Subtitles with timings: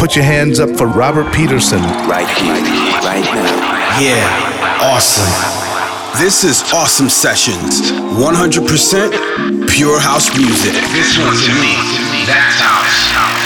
[0.00, 1.82] put your hands up for Robert Peterson.
[2.08, 2.54] Right here,
[3.04, 4.00] right now.
[4.00, 5.28] Yeah, awesome.
[6.18, 7.92] This is Awesome Sessions.
[8.16, 10.72] 100% pure house music.
[10.72, 11.76] This one to me,
[12.24, 13.39] that's house.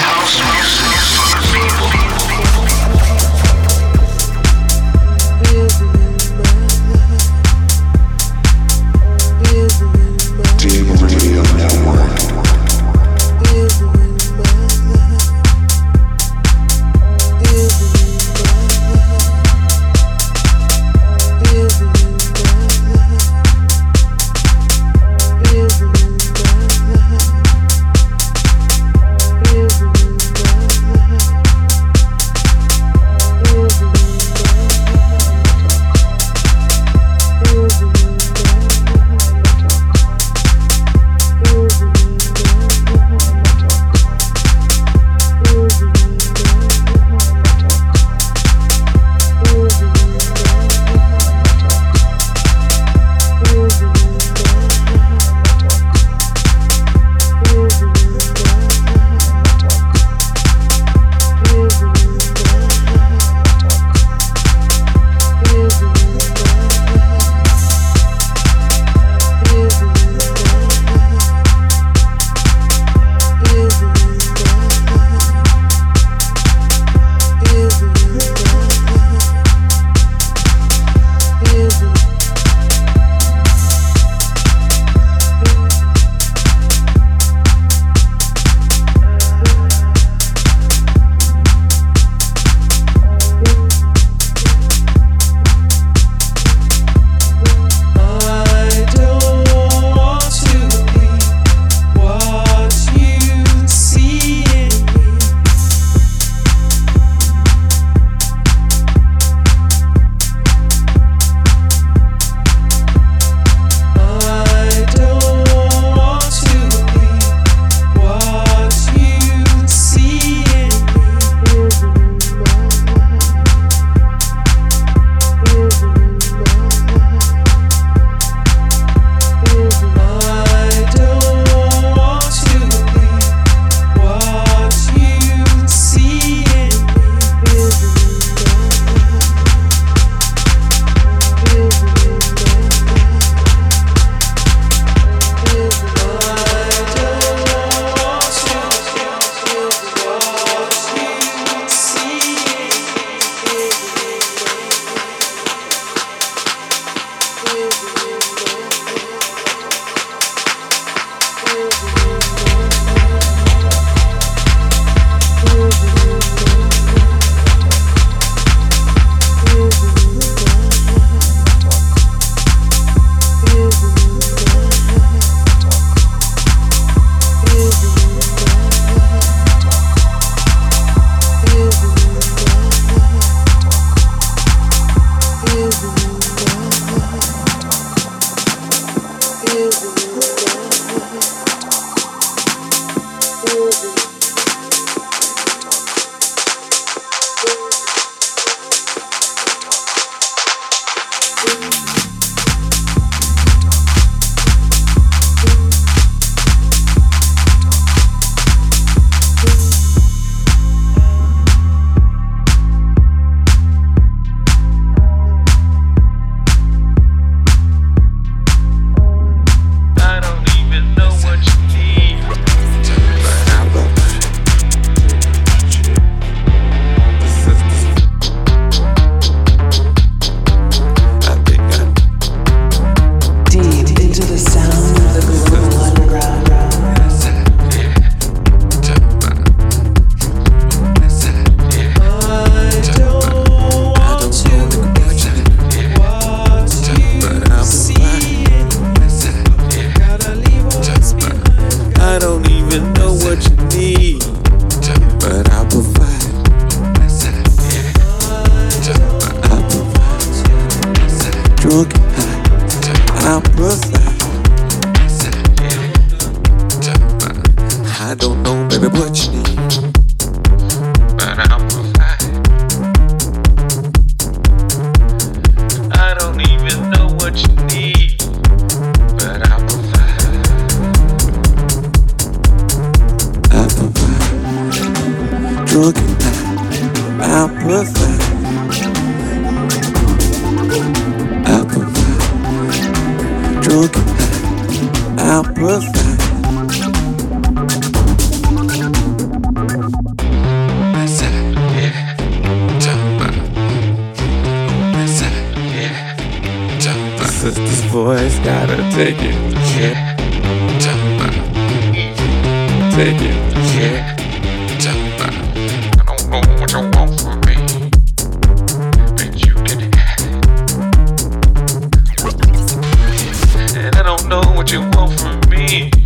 [324.75, 326.04] you want from me?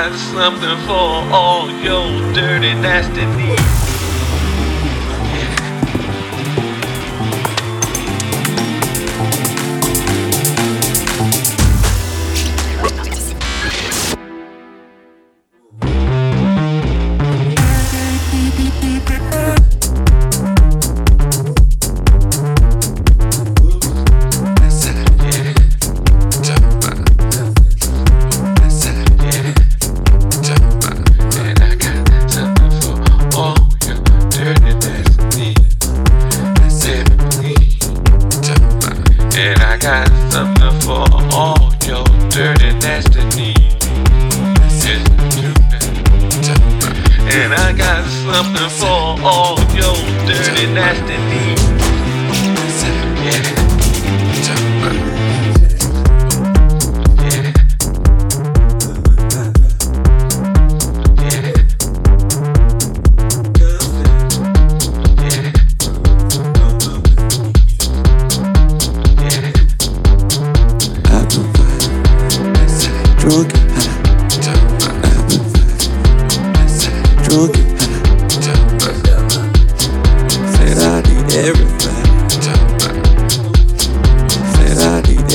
[0.00, 3.79] got something for all your dirty nasty needs.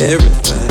[0.06, 0.69] everything.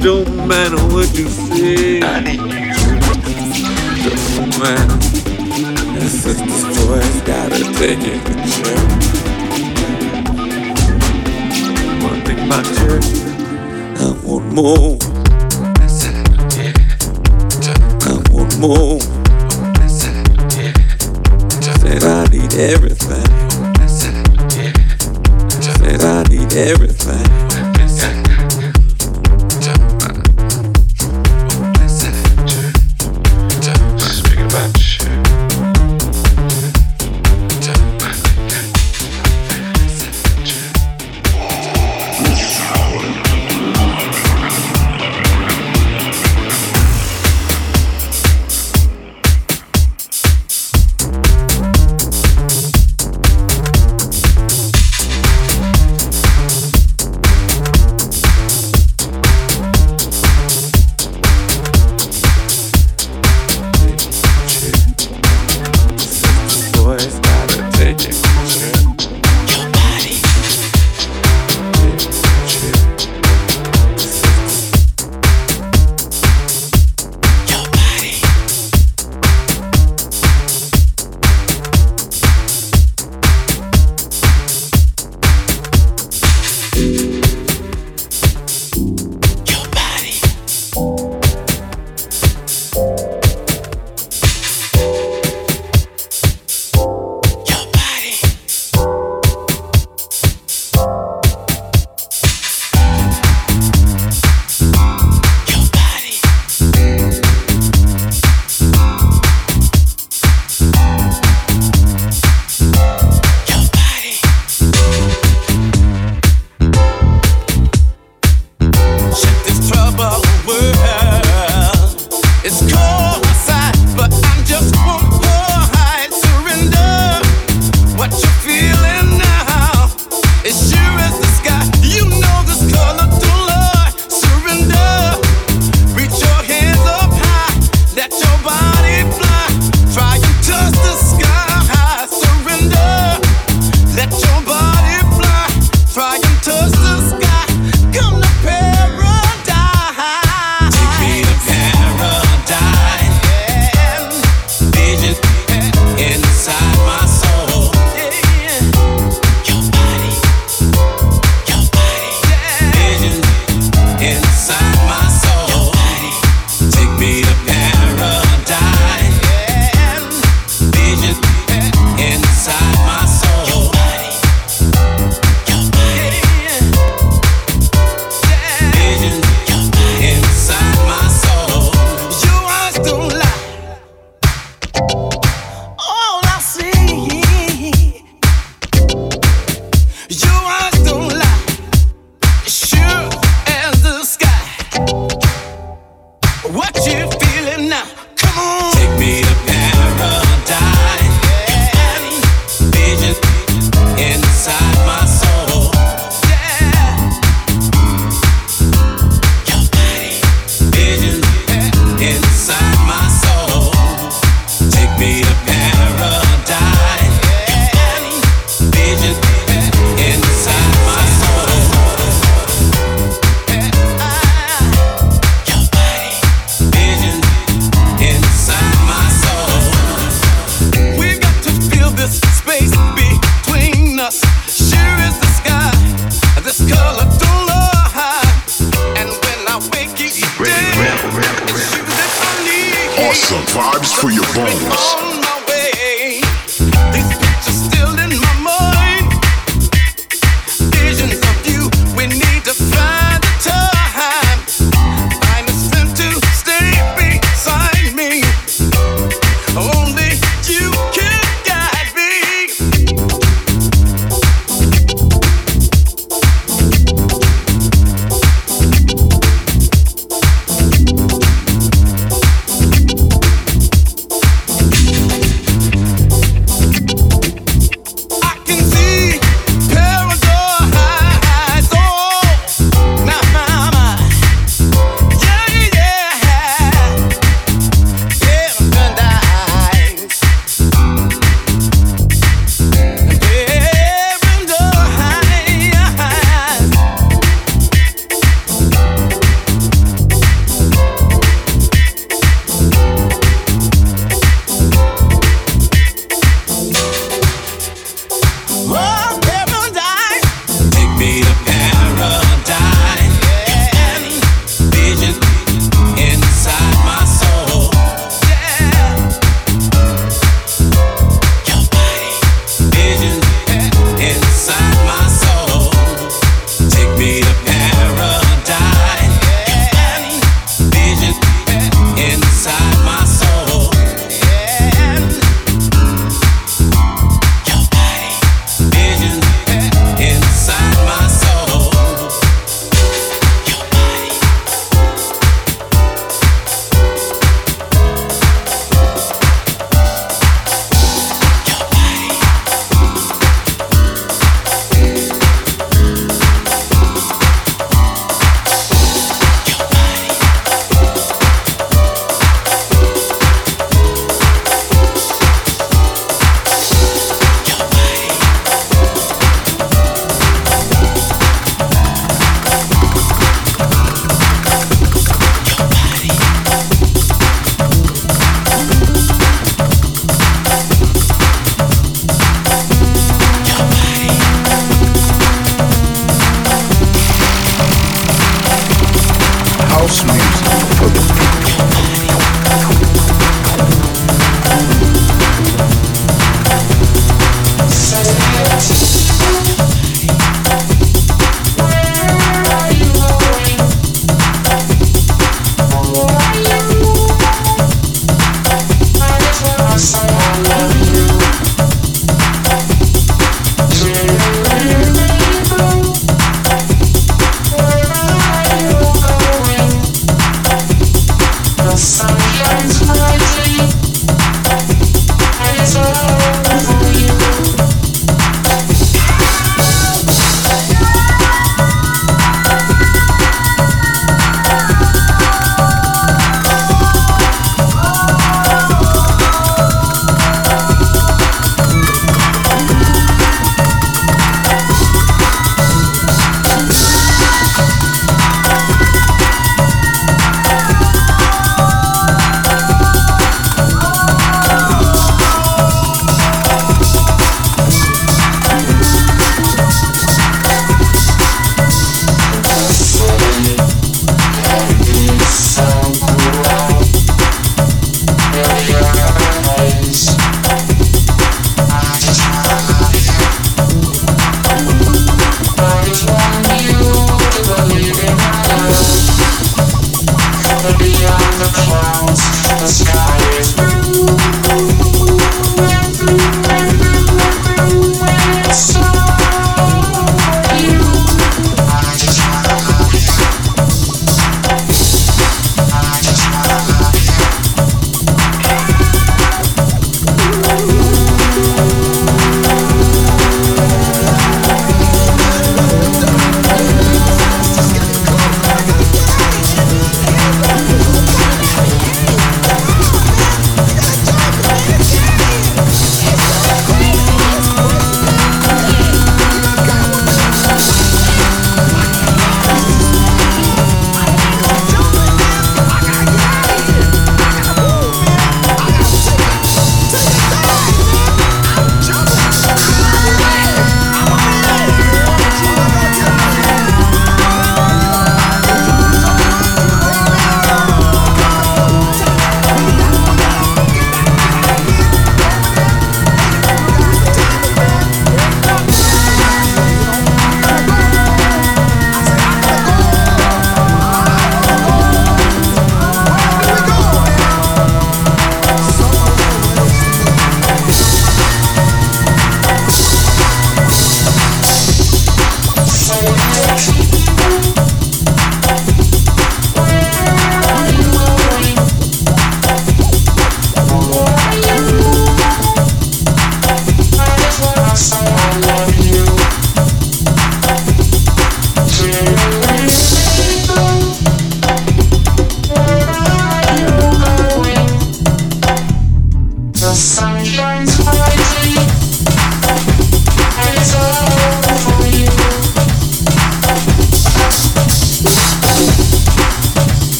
[0.00, 2.00] Don't matter what you say.
[2.00, 2.18] Don't
[4.60, 4.96] matter.
[5.98, 8.92] This is this boy's gotta take it to church.
[12.02, 13.08] One thing about church,
[13.98, 14.96] I want more.
[18.06, 19.00] I want more.
[21.80, 23.21] Said I need everything.
[26.54, 26.91] Every.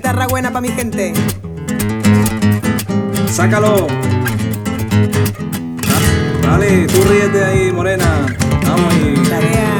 [0.00, 1.12] guitarra buena para mi gente.
[3.30, 3.86] Sácalo.
[6.42, 8.24] Dale, tú ríete ahí, morena.
[8.64, 9.14] Vamos ahí.
[9.28, 9.79] Tarea.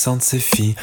[0.00, 0.76] sainte-séphie.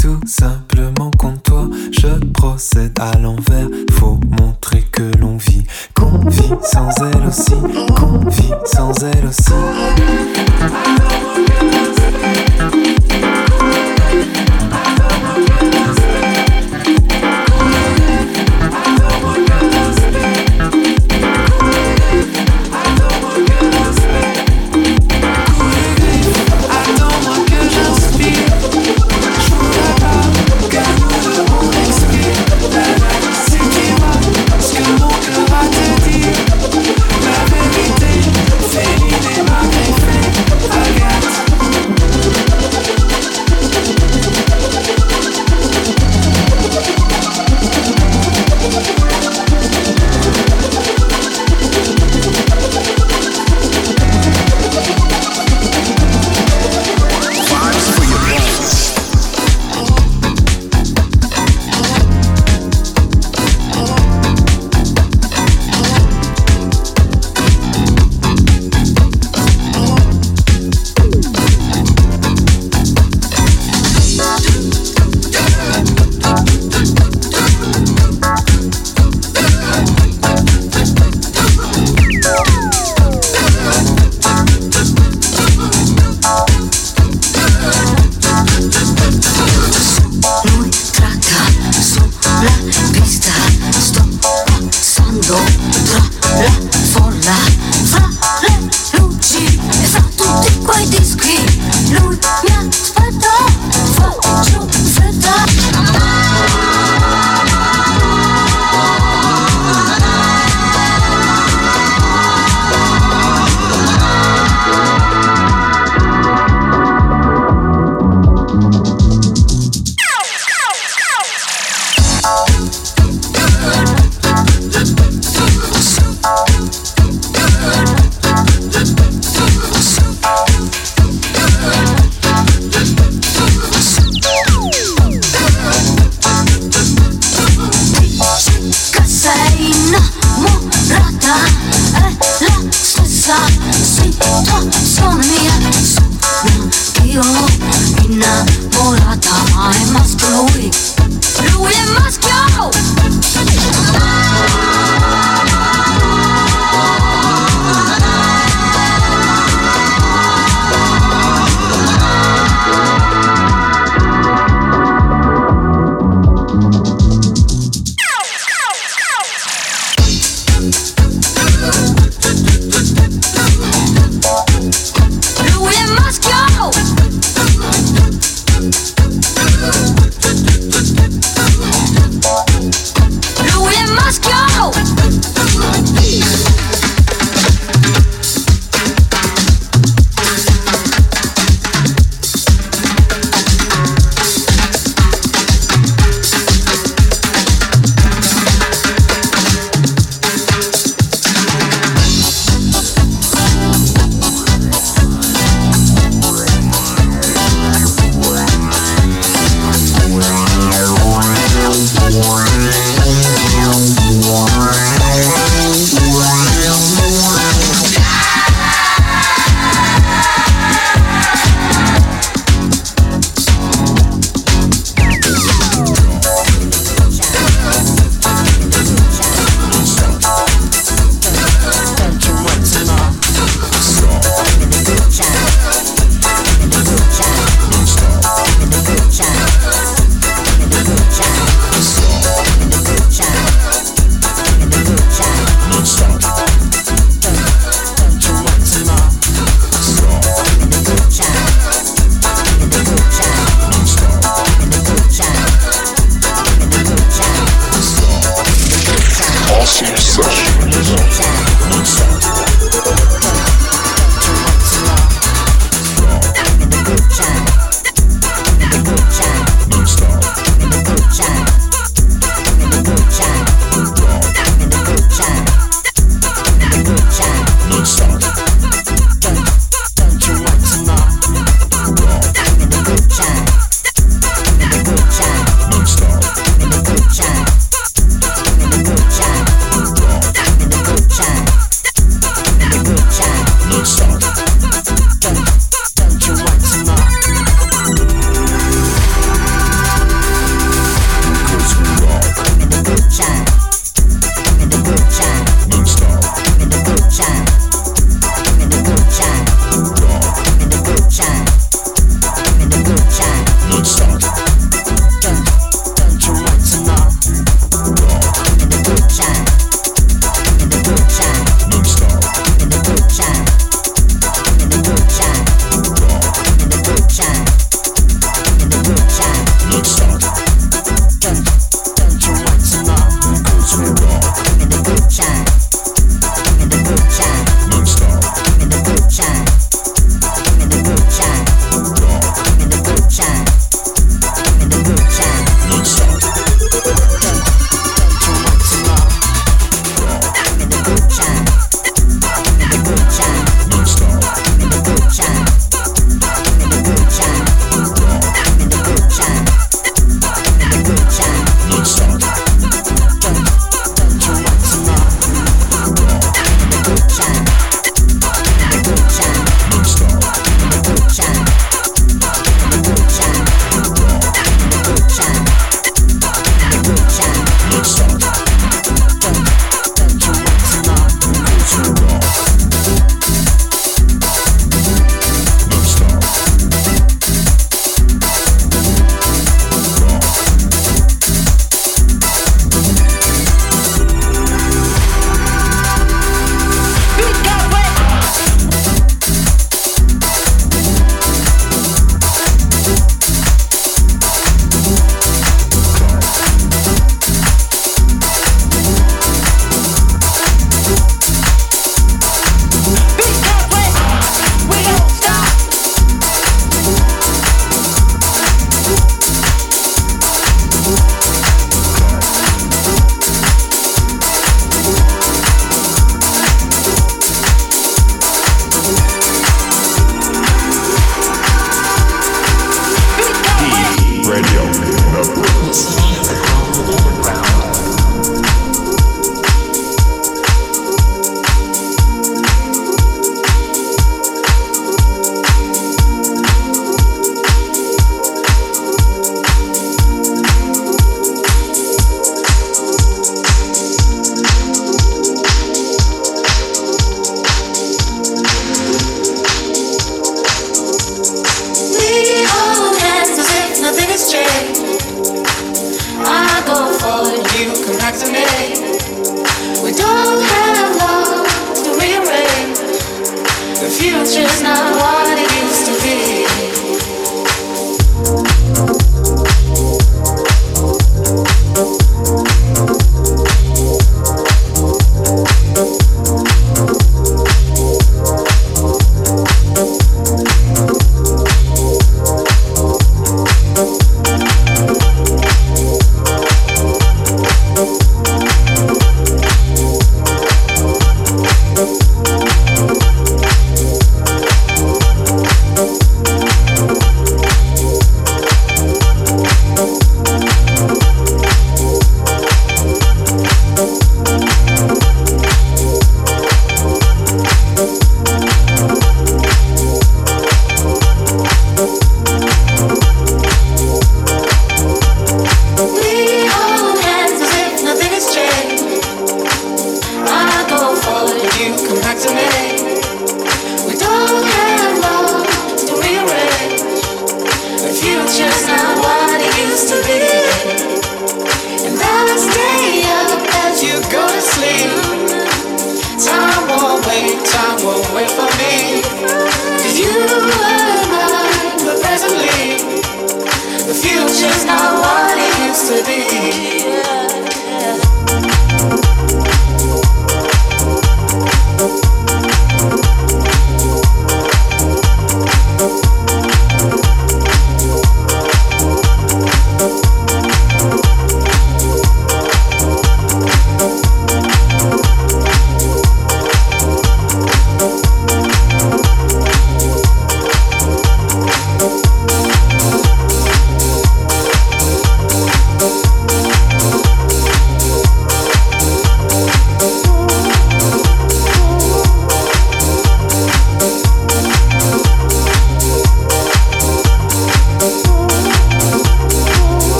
[0.00, 1.68] tout simplement contre toi.
[1.92, 3.53] Je procède à l'envers.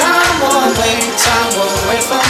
[0.00, 2.22] time will wait, time will wait for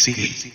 [0.00, 0.50] Sim.